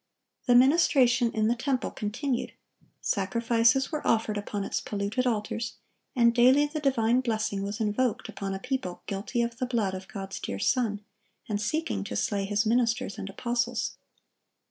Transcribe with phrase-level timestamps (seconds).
[0.47, 2.53] The ministration in the temple continued;
[3.01, 5.75] sacrifices were offered upon its polluted altars,
[6.15, 10.07] and daily the divine blessing was invoked upon a people guilty of the blood of
[10.07, 11.05] God's dear Son,
[11.47, 13.97] and seeking to slay His ministers and apostles.